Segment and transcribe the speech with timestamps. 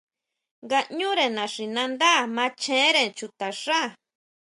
[0.65, 3.81] Ngaʼñure naxinándá machenre chuta xá.